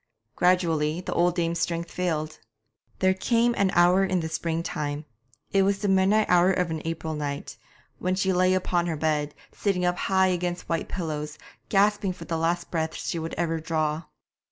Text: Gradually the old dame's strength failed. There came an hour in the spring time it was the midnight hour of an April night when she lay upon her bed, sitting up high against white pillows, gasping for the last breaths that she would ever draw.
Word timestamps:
Gradually 0.35 0.99
the 1.01 1.13
old 1.13 1.35
dame's 1.35 1.59
strength 1.59 1.91
failed. 1.91 2.39
There 2.97 3.13
came 3.13 3.53
an 3.55 3.69
hour 3.75 4.03
in 4.03 4.19
the 4.19 4.29
spring 4.29 4.63
time 4.63 5.05
it 5.51 5.61
was 5.61 5.77
the 5.77 5.87
midnight 5.87 6.25
hour 6.27 6.51
of 6.51 6.71
an 6.71 6.81
April 6.85 7.13
night 7.13 7.55
when 7.99 8.15
she 8.15 8.33
lay 8.33 8.55
upon 8.55 8.87
her 8.87 8.97
bed, 8.97 9.35
sitting 9.55 9.85
up 9.85 9.97
high 9.97 10.29
against 10.29 10.67
white 10.67 10.87
pillows, 10.89 11.37
gasping 11.69 12.13
for 12.13 12.25
the 12.25 12.37
last 12.39 12.71
breaths 12.71 13.03
that 13.03 13.09
she 13.11 13.19
would 13.19 13.35
ever 13.35 13.59
draw. 13.59 14.01